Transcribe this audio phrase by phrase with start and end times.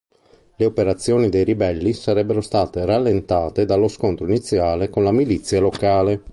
[0.55, 6.23] Le operazioni dei ribelli sarebbero state rallentate dallo scontro iniziale con la milizia locale.